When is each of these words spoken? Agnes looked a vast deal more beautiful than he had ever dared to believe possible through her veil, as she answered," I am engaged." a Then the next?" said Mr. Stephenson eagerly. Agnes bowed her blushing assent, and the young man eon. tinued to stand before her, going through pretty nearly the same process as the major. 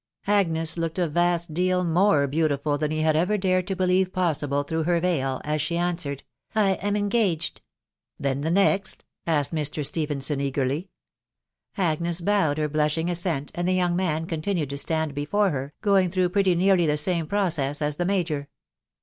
Agnes 0.25 0.77
looked 0.77 0.97
a 0.97 1.07
vast 1.07 1.53
deal 1.53 1.83
more 1.83 2.25
beautiful 2.25 2.75
than 2.75 2.89
he 2.89 3.01
had 3.01 3.15
ever 3.15 3.37
dared 3.37 3.67
to 3.67 3.75
believe 3.75 4.11
possible 4.11 4.63
through 4.63 4.81
her 4.81 4.99
veil, 4.99 5.39
as 5.45 5.61
she 5.61 5.77
answered," 5.77 6.23
I 6.55 6.71
am 6.81 6.95
engaged." 6.95 7.59
a 8.19 8.23
Then 8.23 8.41
the 8.41 8.49
next?" 8.49 9.05
said 9.27 9.45
Mr. 9.49 9.85
Stephenson 9.85 10.41
eagerly. 10.41 10.89
Agnes 11.77 12.19
bowed 12.19 12.57
her 12.57 12.67
blushing 12.67 13.11
assent, 13.11 13.51
and 13.53 13.67
the 13.67 13.75
young 13.75 13.95
man 13.95 14.23
eon. 14.27 14.41
tinued 14.41 14.69
to 14.69 14.77
stand 14.79 15.13
before 15.13 15.51
her, 15.51 15.71
going 15.81 16.09
through 16.09 16.29
pretty 16.29 16.55
nearly 16.55 16.87
the 16.87 16.97
same 16.97 17.27
process 17.27 17.79
as 17.79 17.97
the 17.97 18.05
major. 18.05 18.47